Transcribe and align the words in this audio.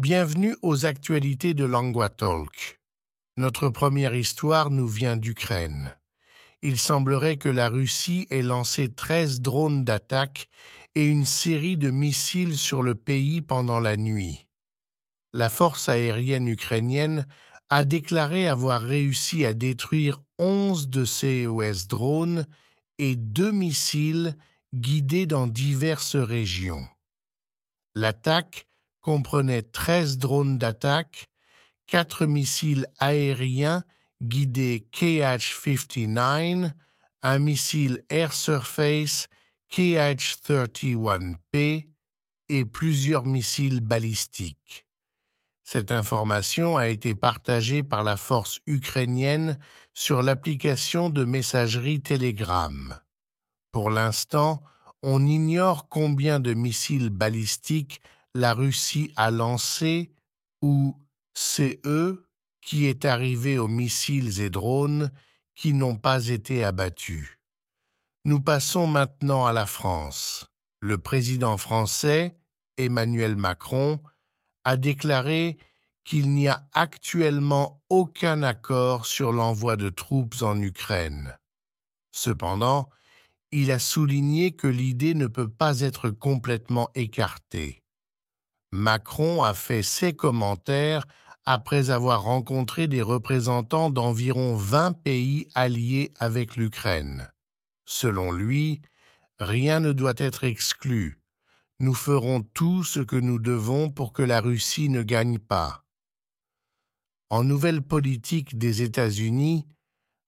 Bienvenue 0.00 0.56
aux 0.62 0.86
actualités 0.86 1.52
de 1.52 1.68
Talk. 2.08 2.80
Notre 3.36 3.68
première 3.68 4.14
histoire 4.14 4.70
nous 4.70 4.88
vient 4.88 5.18
d'Ukraine. 5.18 5.94
Il 6.62 6.78
semblerait 6.78 7.36
que 7.36 7.50
la 7.50 7.68
Russie 7.68 8.26
ait 8.30 8.40
lancé 8.40 8.90
13 8.90 9.42
drones 9.42 9.84
d'attaque 9.84 10.48
et 10.94 11.04
une 11.04 11.26
série 11.26 11.76
de 11.76 11.90
missiles 11.90 12.56
sur 12.56 12.82
le 12.82 12.94
pays 12.94 13.42
pendant 13.42 13.78
la 13.78 13.98
nuit. 13.98 14.46
La 15.34 15.50
force 15.50 15.90
aérienne 15.90 16.48
ukrainienne 16.48 17.26
a 17.68 17.84
déclaré 17.84 18.48
avoir 18.48 18.80
réussi 18.80 19.44
à 19.44 19.52
détruire 19.52 20.22
11 20.38 20.88
de 20.88 21.04
ces 21.04 21.46
OS 21.46 21.88
drones 21.88 22.46
et 22.96 23.16
deux 23.16 23.52
missiles 23.52 24.34
guidés 24.74 25.26
dans 25.26 25.46
diverses 25.46 26.16
régions. 26.16 26.88
L'attaque 27.94 28.66
comprenait 29.00 29.62
13 29.62 30.18
drones 30.18 30.58
d'attaque, 30.58 31.28
4 31.86 32.26
missiles 32.26 32.86
aériens 32.98 33.84
guidés 34.22 34.86
KH-59, 34.92 36.72
un 37.22 37.38
missile 37.38 38.02
air 38.08 38.32
surface 38.32 39.28
KH-31P 39.72 41.88
et 42.48 42.64
plusieurs 42.64 43.26
missiles 43.26 43.80
balistiques. 43.80 44.86
Cette 45.62 45.92
information 45.92 46.76
a 46.76 46.88
été 46.88 47.14
partagée 47.14 47.84
par 47.84 48.02
la 48.02 48.16
force 48.16 48.58
ukrainienne 48.66 49.56
sur 49.94 50.22
l'application 50.22 51.10
de 51.10 51.24
messagerie 51.24 52.00
Telegram. 52.00 52.98
Pour 53.70 53.90
l'instant, 53.90 54.64
on 55.02 55.24
ignore 55.24 55.88
combien 55.88 56.40
de 56.40 56.54
missiles 56.54 57.10
balistiques 57.10 58.00
la 58.34 58.54
Russie 58.54 59.12
a 59.16 59.30
lancé 59.30 60.12
ou 60.62 60.96
c'est 61.34 61.80
eux 61.84 62.26
qui 62.60 62.86
est 62.86 63.04
arrivé 63.04 63.58
aux 63.58 63.68
missiles 63.68 64.40
et 64.40 64.50
drones 64.50 65.10
qui 65.54 65.72
n'ont 65.72 65.96
pas 65.96 66.28
été 66.28 66.64
abattus. 66.64 67.38
Nous 68.24 68.40
passons 68.40 68.86
maintenant 68.86 69.46
à 69.46 69.52
la 69.52 69.66
France. 69.66 70.46
Le 70.80 70.98
président 70.98 71.56
français, 71.56 72.36
Emmanuel 72.76 73.36
Macron, 73.36 74.00
a 74.64 74.76
déclaré 74.76 75.58
qu'il 76.04 76.30
n'y 76.30 76.48
a 76.48 76.66
actuellement 76.72 77.82
aucun 77.88 78.42
accord 78.42 79.06
sur 79.06 79.32
l'envoi 79.32 79.76
de 79.76 79.88
troupes 79.88 80.42
en 80.42 80.60
Ukraine. 80.60 81.36
Cependant, 82.12 82.90
il 83.52 83.70
a 83.70 83.78
souligné 83.78 84.52
que 84.52 84.66
l'idée 84.66 85.14
ne 85.14 85.26
peut 85.26 85.48
pas 85.48 85.80
être 85.80 86.10
complètement 86.10 86.88
écartée. 86.94 87.82
Macron 88.72 89.42
a 89.42 89.52
fait 89.52 89.82
ses 89.82 90.12
commentaires 90.12 91.06
après 91.44 91.90
avoir 91.90 92.22
rencontré 92.22 92.86
des 92.86 93.02
représentants 93.02 93.90
d'environ 93.90 94.54
20 94.54 94.92
pays 95.02 95.48
alliés 95.54 96.12
avec 96.18 96.56
l'Ukraine. 96.56 97.30
Selon 97.84 98.30
lui, 98.30 98.82
rien 99.40 99.80
ne 99.80 99.92
doit 99.92 100.14
être 100.18 100.44
exclu. 100.44 101.20
Nous 101.80 101.94
ferons 101.94 102.42
tout 102.42 102.84
ce 102.84 103.00
que 103.00 103.16
nous 103.16 103.38
devons 103.38 103.90
pour 103.90 104.12
que 104.12 104.22
la 104.22 104.40
Russie 104.40 104.88
ne 104.88 105.02
gagne 105.02 105.38
pas. 105.38 105.84
En 107.30 107.42
nouvelle 107.42 107.82
politique 107.82 108.58
des 108.58 108.82
États-Unis, 108.82 109.66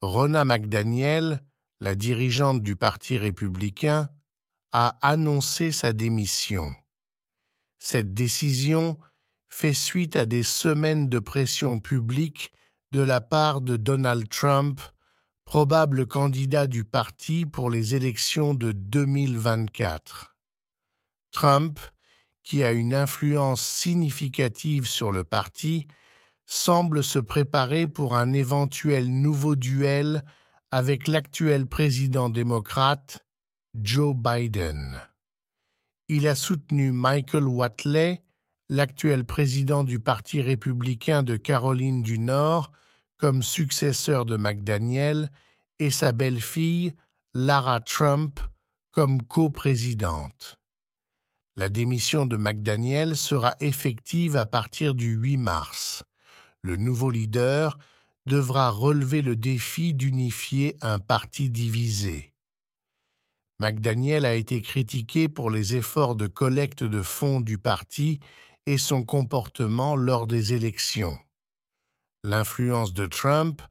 Rona 0.00 0.44
McDaniel, 0.44 1.44
la 1.80 1.94
dirigeante 1.94 2.62
du 2.62 2.76
Parti 2.76 3.18
républicain, 3.18 4.08
a 4.72 4.98
annoncé 5.02 5.70
sa 5.70 5.92
démission. 5.92 6.74
Cette 7.86 8.14
décision 8.14 8.96
fait 9.46 9.74
suite 9.74 10.16
à 10.16 10.24
des 10.24 10.42
semaines 10.42 11.10
de 11.10 11.18
pression 11.18 11.80
publique 11.80 12.50
de 12.92 13.02
la 13.02 13.20
part 13.20 13.60
de 13.60 13.76
Donald 13.76 14.26
Trump, 14.30 14.80
probable 15.44 16.06
candidat 16.06 16.66
du 16.66 16.84
parti 16.84 17.44
pour 17.44 17.68
les 17.68 17.94
élections 17.94 18.54
de 18.54 18.72
2024. 18.72 20.34
Trump, 21.30 21.78
qui 22.42 22.64
a 22.64 22.72
une 22.72 22.94
influence 22.94 23.60
significative 23.60 24.86
sur 24.86 25.12
le 25.12 25.22
parti, 25.22 25.86
semble 26.46 27.04
se 27.04 27.18
préparer 27.18 27.86
pour 27.86 28.16
un 28.16 28.32
éventuel 28.32 29.10
nouveau 29.10 29.56
duel 29.56 30.24
avec 30.70 31.06
l'actuel 31.06 31.66
président 31.66 32.30
démocrate, 32.30 33.26
Joe 33.74 34.16
Biden. 34.16 35.02
Il 36.08 36.28
a 36.28 36.34
soutenu 36.34 36.92
Michael 36.92 37.44
Watley, 37.44 38.22
l'actuel 38.68 39.24
président 39.24 39.84
du 39.84 40.00
Parti 40.00 40.42
républicain 40.42 41.22
de 41.22 41.36
Caroline 41.36 42.02
du 42.02 42.18
Nord, 42.18 42.72
comme 43.16 43.42
successeur 43.42 44.26
de 44.26 44.36
McDaniel, 44.36 45.30
et 45.78 45.90
sa 45.90 46.12
belle-fille, 46.12 46.92
Lara 47.32 47.80
Trump, 47.80 48.38
comme 48.90 49.22
coprésidente. 49.22 50.58
La 51.56 51.70
démission 51.70 52.26
de 52.26 52.36
McDaniel 52.36 53.16
sera 53.16 53.56
effective 53.60 54.36
à 54.36 54.44
partir 54.44 54.94
du 54.94 55.14
8 55.14 55.38
mars. 55.38 56.04
Le 56.60 56.76
nouveau 56.76 57.10
leader 57.10 57.78
devra 58.26 58.68
relever 58.68 59.22
le 59.22 59.36
défi 59.36 59.94
d'unifier 59.94 60.76
un 60.82 60.98
parti 60.98 61.48
divisé. 61.48 62.33
McDaniel 63.64 64.26
a 64.26 64.34
été 64.34 64.60
critiqué 64.60 65.26
pour 65.26 65.50
les 65.50 65.74
efforts 65.74 66.16
de 66.16 66.26
collecte 66.26 66.84
de 66.84 67.00
fonds 67.00 67.40
du 67.40 67.56
parti 67.56 68.20
et 68.66 68.76
son 68.76 69.04
comportement 69.04 69.96
lors 69.96 70.26
des 70.26 70.52
élections. 70.52 71.18
L'influence 72.24 72.92
de 72.92 73.06
Trump 73.06 73.62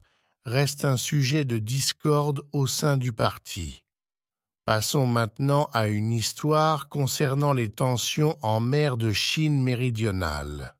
reste 0.46 0.84
un 0.84 0.96
sujet 0.96 1.44
de 1.44 1.58
discorde 1.58 2.42
au 2.52 2.66
sein 2.66 2.96
du 2.96 3.12
parti. 3.12 3.84
Passons 4.64 5.06
maintenant 5.06 5.68
à 5.72 5.86
une 5.86 6.10
histoire 6.10 6.88
concernant 6.88 7.52
les 7.52 7.70
tensions 7.70 8.36
en 8.42 8.58
mer 8.58 8.96
de 8.96 9.12
Chine 9.12 9.62
méridionale. 9.62 10.74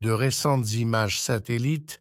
De 0.00 0.12
récentes 0.12 0.74
images 0.74 1.20
satellites 1.20 2.00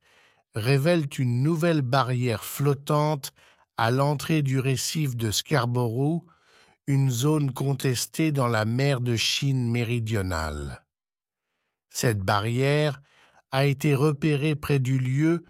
révèlent 0.53 1.09
une 1.17 1.41
nouvelle 1.41 1.81
barrière 1.81 2.43
flottante 2.43 3.33
à 3.81 3.89
l'entrée 3.89 4.43
du 4.43 4.59
récif 4.59 5.15
de 5.15 5.31
Scarborough, 5.31 6.23
une 6.85 7.09
zone 7.09 7.51
contestée 7.51 8.31
dans 8.31 8.47
la 8.47 8.63
mer 8.63 9.01
de 9.01 9.15
Chine 9.15 9.71
méridionale. 9.71 10.85
Cette 11.89 12.19
barrière 12.19 13.01
a 13.49 13.65
été 13.65 13.95
repérée 13.95 14.53
près 14.53 14.77
du 14.77 14.99
lieu 14.99 15.45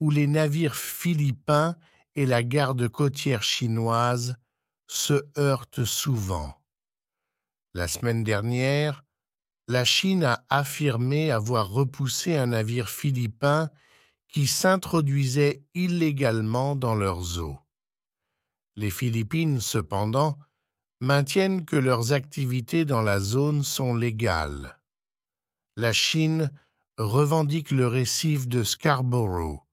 où 0.00 0.10
les 0.10 0.26
navires 0.26 0.74
philippins 0.74 1.76
et 2.16 2.26
la 2.26 2.42
garde 2.42 2.88
côtière 2.88 3.44
chinoise 3.44 4.34
se 4.88 5.28
heurtent 5.38 5.84
souvent. 5.84 6.60
La 7.74 7.86
semaine 7.86 8.24
dernière, 8.24 9.04
la 9.68 9.84
Chine 9.84 10.24
a 10.24 10.44
affirmé 10.48 11.30
avoir 11.30 11.68
repoussé 11.68 12.36
un 12.36 12.46
navire 12.46 12.88
philippin 12.88 13.70
qui 14.26 14.48
s'introduisait 14.48 15.62
illégalement 15.74 16.74
dans 16.74 16.96
leurs 16.96 17.38
eaux. 17.38 17.60
Les 18.78 18.90
Philippines, 18.90 19.60
cependant, 19.60 20.38
maintiennent 21.00 21.64
que 21.64 21.74
leurs 21.74 22.12
activités 22.12 22.84
dans 22.84 23.02
la 23.02 23.18
zone 23.18 23.64
sont 23.64 23.92
légales. 23.92 24.78
La 25.76 25.92
Chine 25.92 26.52
revendique 26.96 27.72
le 27.72 27.88
récif 27.88 28.46
de 28.46 28.62
Scarborough, 28.62 29.64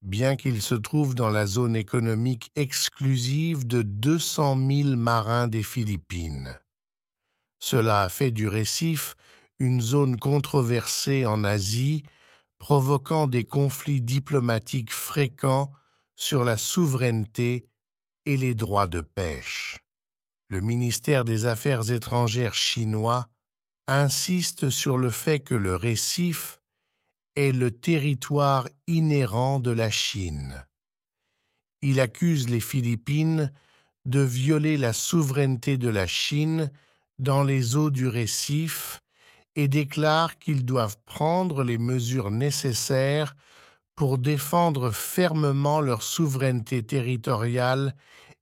bien 0.00 0.36
qu'il 0.36 0.62
se 0.62 0.74
trouve 0.74 1.14
dans 1.14 1.28
la 1.28 1.44
zone 1.44 1.76
économique 1.76 2.50
exclusive 2.56 3.66
de 3.66 3.82
200 3.82 4.56
000 4.56 4.96
marins 4.96 5.46
des 5.46 5.62
Philippines. 5.62 6.58
Cela 7.58 8.00
a 8.00 8.08
fait 8.08 8.30
du 8.30 8.48
récif 8.48 9.14
une 9.58 9.82
zone 9.82 10.18
controversée 10.18 11.26
en 11.26 11.44
Asie, 11.44 12.02
provoquant 12.56 13.26
des 13.26 13.44
conflits 13.44 14.00
diplomatiques 14.00 14.94
fréquents 14.94 15.70
sur 16.16 16.44
la 16.44 16.56
souveraineté 16.56 17.68
les 18.26 18.54
droits 18.54 18.86
de 18.86 19.00
pêche. 19.00 19.78
Le 20.48 20.60
ministère 20.60 21.24
des 21.24 21.46
Affaires 21.46 21.90
étrangères 21.90 22.54
chinois 22.54 23.28
insiste 23.86 24.70
sur 24.70 24.96
le 24.96 25.10
fait 25.10 25.40
que 25.40 25.54
le 25.54 25.76
récif 25.76 26.60
est 27.36 27.52
le 27.52 27.70
territoire 27.70 28.68
inhérent 28.86 29.60
de 29.60 29.70
la 29.70 29.90
Chine. 29.90 30.64
Il 31.82 32.00
accuse 32.00 32.48
les 32.48 32.60
Philippines 32.60 33.52
de 34.06 34.20
violer 34.20 34.76
la 34.76 34.92
souveraineté 34.92 35.76
de 35.76 35.88
la 35.88 36.06
Chine 36.06 36.70
dans 37.18 37.42
les 37.42 37.76
eaux 37.76 37.90
du 37.90 38.06
récif 38.08 39.00
et 39.56 39.68
déclare 39.68 40.38
qu'ils 40.38 40.64
doivent 40.64 40.96
prendre 41.04 41.62
les 41.62 41.78
mesures 41.78 42.30
nécessaires 42.30 43.36
pour 43.96 44.18
défendre 44.18 44.90
fermement 44.90 45.80
leur 45.80 46.02
souveraineté 46.02 46.82
territoriale 46.82 47.94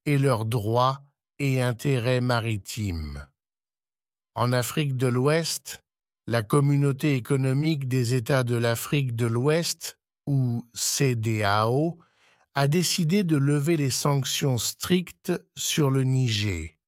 et 0.06 0.18
leurs 0.18 0.44
droits 0.44 1.02
et 1.38 1.60
intérêts 1.60 2.20
maritimes. 2.20 3.26
En 4.34 4.52
Afrique 4.52 4.96
de 4.96 5.08
l'Ouest, 5.08 5.84
La 6.26 6.42
Communauté 6.42 7.16
économique 7.16 7.88
des 7.88 8.14
États 8.14 8.44
de 8.44 8.56
l'Afrique 8.56 9.14
de 9.14 9.26
l'Ouest, 9.26 9.98
ou 10.26 10.64
CDAO, 10.72 11.98
a 12.54 12.68
décidé 12.68 13.24
de 13.24 13.36
lever 13.36 13.76
les 13.76 13.90
sanctions 13.90 14.58
strictes 14.58 15.32
sur 15.56 15.90
le 15.90 16.04
Niger. 16.04 16.78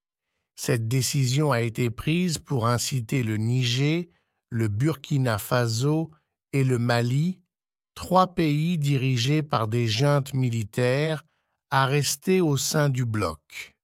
Cette 0.57 0.89
décision 0.89 1.53
a 1.53 1.63
été 1.63 1.91
prise 1.91 2.39
pour 2.39 2.67
inciter 2.67 3.23
le 3.23 3.37
Niger, 3.37 4.07
le 4.51 4.69
Burkina 4.69 5.39
Faso 5.39 6.11
et 6.53 6.65
le 6.65 6.79
Mali, 6.79 7.41
trois 7.95 8.35
pays 8.35 8.79
dirigés 8.79 9.43
par 9.43 9.69
des 9.69 9.87
juntes 9.87 10.35
militaires, 10.35 11.25
à 11.71 11.87
rester 11.87 12.41
au 12.41 12.57
sein 12.57 12.89
du 12.89 13.05
bloc. 13.05 13.75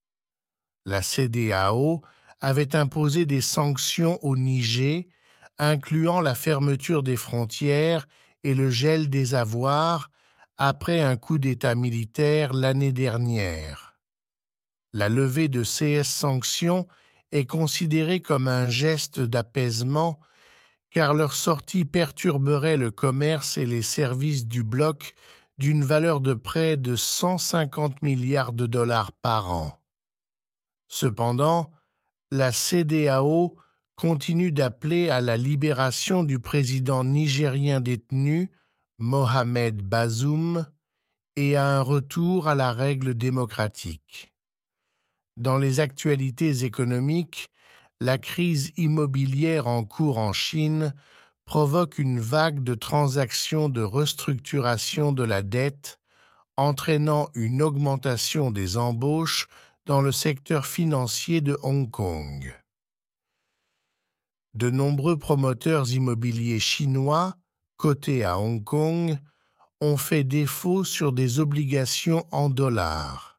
La 0.85 1.01
CDAO 1.01 2.01
avait 2.39 2.75
imposé 2.75 3.25
des 3.25 3.41
sanctions 3.41 4.17
au 4.23 4.35
Niger, 4.35 5.03
incluant 5.57 6.21
la 6.21 6.35
fermeture 6.35 7.03
des 7.03 7.17
frontières 7.17 8.07
et 8.43 8.55
le 8.55 8.69
gel 8.69 9.09
des 9.09 9.35
avoirs 9.35 10.09
après 10.57 11.01
un 11.01 11.17
coup 11.17 11.37
d'État 11.37 11.75
militaire 11.75 12.53
l'année 12.53 12.91
dernière. 12.91 13.97
La 14.93 15.09
levée 15.09 15.47
de 15.47 15.63
ces 15.63 16.03
sanctions 16.03 16.87
est 17.31 17.45
considérée 17.45 18.21
comme 18.21 18.47
un 18.47 18.67
geste 18.67 19.19
d'apaisement 19.19 20.19
car 20.91 21.13
leur 21.13 21.33
sortie 21.33 21.85
perturberait 21.85 22.77
le 22.77 22.91
commerce 22.91 23.57
et 23.57 23.65
les 23.65 23.81
services 23.81 24.45
du 24.45 24.63
bloc 24.63 25.15
d'une 25.57 25.83
valeur 25.83 26.21
de 26.21 26.33
près 26.33 26.75
de 26.77 26.95
150 26.95 28.01
milliards 28.01 28.53
de 28.53 28.65
dollars 28.65 29.11
par 29.11 29.51
an. 29.51 29.79
Cependant, 30.87 31.71
la 32.31 32.51
CDAO 32.51 33.55
continue 33.95 34.51
d'appeler 34.51 35.09
à 35.09 35.21
la 35.21 35.37
libération 35.37 36.23
du 36.23 36.39
président 36.39 37.03
nigérien 37.03 37.79
détenu, 37.79 38.51
Mohamed 38.97 39.81
Bazoum, 39.81 40.65
et 41.37 41.55
à 41.55 41.67
un 41.67 41.81
retour 41.81 42.47
à 42.47 42.55
la 42.55 42.73
règle 42.73 43.13
démocratique. 43.13 44.33
Dans 45.37 45.57
les 45.57 45.79
actualités 45.79 46.65
économiques, 46.65 47.49
la 48.01 48.17
crise 48.17 48.71
immobilière 48.77 49.67
en 49.67 49.85
cours 49.85 50.17
en 50.17 50.33
Chine 50.33 50.95
provoque 51.45 51.99
une 51.99 52.19
vague 52.19 52.63
de 52.63 52.73
transactions 52.73 53.69
de 53.69 53.83
restructuration 53.83 55.11
de 55.11 55.23
la 55.23 55.43
dette, 55.43 55.99
entraînant 56.57 57.29
une 57.35 57.61
augmentation 57.61 58.49
des 58.49 58.75
embauches 58.75 59.47
dans 59.85 60.01
le 60.01 60.11
secteur 60.11 60.65
financier 60.65 61.41
de 61.41 61.59
Hong 61.61 61.91
Kong. 61.91 62.51
De 64.55 64.71
nombreux 64.71 65.19
promoteurs 65.19 65.91
immobiliers 65.93 66.59
chinois, 66.59 67.35
cotés 67.77 68.23
à 68.23 68.39
Hong 68.39 68.63
Kong, 68.63 69.19
ont 69.79 69.97
fait 69.97 70.23
défaut 70.23 70.83
sur 70.83 71.13
des 71.13 71.39
obligations 71.39 72.25
en 72.31 72.49
dollars. 72.49 73.30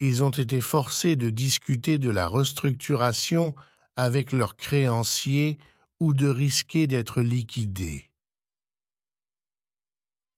Ils 0.00 0.22
ont 0.22 0.30
été 0.30 0.60
forcés 0.60 1.16
de 1.16 1.30
discuter 1.30 1.98
de 1.98 2.10
la 2.10 2.28
restructuration 2.28 3.54
avec 3.96 4.32
leurs 4.32 4.56
créanciers 4.56 5.58
ou 6.00 6.12
de 6.12 6.28
risquer 6.28 6.86
d'être 6.86 7.22
liquidés. 7.22 8.10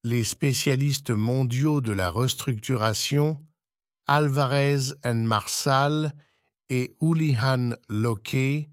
Les 0.05 0.23
spécialistes 0.23 1.11
mondiaux 1.11 1.81
de 1.81 1.93
la 1.93 2.11
restructuration 2.11 3.45
Alvarez 4.07 4.95
Marsal 5.05 6.15
et 6.71 6.97
Ulihan 7.03 7.73
Loke 7.89 8.69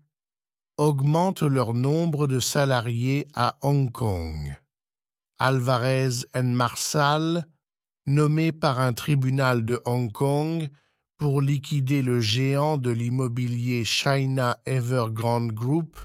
augmentent 0.77 1.41
leur 1.41 1.73
nombre 1.73 2.27
de 2.27 2.39
salariés 2.39 3.27
à 3.33 3.57
Hong 3.61 3.91
Kong. 3.91 4.55
Alvarez 5.39 6.25
Marsal, 6.41 7.45
nommé 8.05 8.51
par 8.51 8.79
un 8.79 8.93
tribunal 8.93 9.65
de 9.65 9.81
Hong 9.85 10.11
Kong 10.11 10.69
pour 11.17 11.41
liquider 11.41 12.01
le 12.01 12.19
géant 12.19 12.77
de 12.77 12.91
l'immobilier 12.91 13.85
China 13.85 14.57
Evergrande 14.65 15.51
Group, 15.51 15.97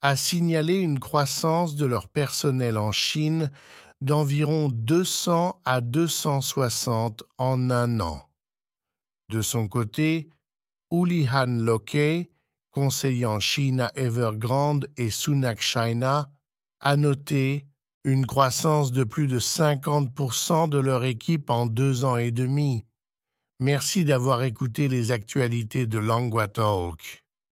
a 0.00 0.16
signalé 0.16 0.78
une 0.78 0.98
croissance 0.98 1.76
de 1.76 1.86
leur 1.86 2.08
personnel 2.08 2.76
en 2.76 2.92
Chine 2.92 3.50
d'environ 4.00 4.68
200 4.68 5.60
à 5.64 5.80
260 5.80 7.22
en 7.38 7.70
un 7.70 8.00
an. 8.00 8.28
De 9.28 9.42
son 9.42 9.68
côté, 9.68 10.28
Ulihan 10.90 11.46
Loke, 11.46 12.28
conseillant 12.70 13.38
China 13.38 13.92
Evergrande 13.94 14.88
et 14.96 15.10
Sunak 15.10 15.60
China, 15.60 16.32
a 16.80 16.96
noté 16.96 17.66
une 18.04 18.26
croissance 18.26 18.90
de 18.90 19.04
plus 19.04 19.28
de 19.28 19.38
50% 19.38 20.68
de 20.68 20.78
leur 20.78 21.04
équipe 21.04 21.50
en 21.50 21.66
deux 21.66 22.04
ans 22.04 22.16
et 22.16 22.32
demi. 22.32 22.84
Merci 23.60 24.04
d'avoir 24.04 24.42
écouté 24.42 24.88
les 24.88 25.12
actualités 25.12 25.86
de 25.86 25.98
Longwa 25.98 26.48
Talk. 26.48 27.21